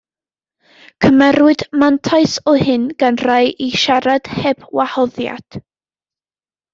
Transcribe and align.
Cymerwyd 1.05 1.63
mantais 1.83 2.33
o 2.51 2.55
hyn 2.67 2.87
gan 3.03 3.19
rai 3.27 3.43
i 3.65 3.67
siarad 3.83 4.31
heb 4.39 4.65
wahoddiad. 4.79 5.59